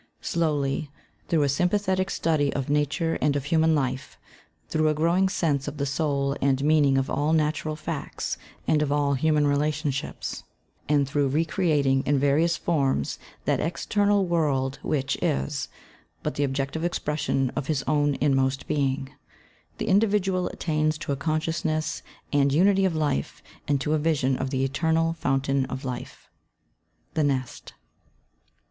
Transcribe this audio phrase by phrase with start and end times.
[0.19, 0.89] Slowly,
[1.27, 4.17] through a sympathetic study of nature and of human life,
[4.67, 8.35] through a growing sense of the soul and meaning of all natural facts
[8.67, 10.43] and of all human relationships,
[10.89, 15.69] and through recreating in various forms that external world which is
[16.23, 19.13] but the objective expression of his own inmost being,
[19.77, 22.01] the individual attains to a consciousness
[22.33, 26.27] and unity of life and to a vision of the Eternal Fountain of Life.
[27.13, 27.75] _The Nest.